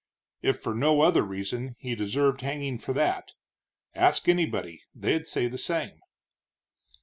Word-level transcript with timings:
If 0.41 0.57
for 0.59 0.73
no 0.73 1.01
other 1.01 1.21
reason, 1.21 1.75
he 1.77 1.93
deserved 1.93 2.41
hanging 2.41 2.79
for 2.79 2.91
that. 2.93 3.33
Ask 3.93 4.27
anybody; 4.27 4.81
they'd 4.95 5.27
say 5.27 5.45
the 5.45 5.59
same. 5.59 5.99